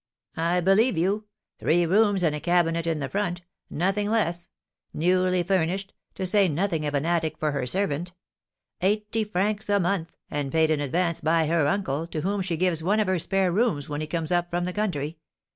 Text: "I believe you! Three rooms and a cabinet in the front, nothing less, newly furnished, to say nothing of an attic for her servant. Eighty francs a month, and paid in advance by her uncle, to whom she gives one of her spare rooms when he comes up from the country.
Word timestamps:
"I 0.35 0.61
believe 0.61 0.97
you! 0.97 1.25
Three 1.59 1.85
rooms 1.85 2.23
and 2.23 2.33
a 2.35 2.39
cabinet 2.39 2.87
in 2.87 2.97
the 2.97 3.07
front, 3.07 3.43
nothing 3.69 4.09
less, 4.09 4.47
newly 4.95 5.43
furnished, 5.43 5.93
to 6.15 6.25
say 6.25 6.47
nothing 6.47 6.87
of 6.87 6.95
an 6.95 7.05
attic 7.05 7.37
for 7.37 7.51
her 7.51 7.67
servant. 7.67 8.11
Eighty 8.81 9.23
francs 9.23 9.69
a 9.69 9.79
month, 9.79 10.17
and 10.31 10.51
paid 10.51 10.71
in 10.71 10.79
advance 10.81 11.21
by 11.21 11.45
her 11.45 11.67
uncle, 11.67 12.07
to 12.07 12.21
whom 12.21 12.41
she 12.41 12.57
gives 12.57 12.81
one 12.81 12.99
of 12.99 13.05
her 13.07 13.19
spare 13.19 13.51
rooms 13.51 13.89
when 13.89 14.01
he 14.01 14.07
comes 14.07 14.31
up 14.31 14.49
from 14.49 14.65
the 14.65 14.73
country. 14.73 15.19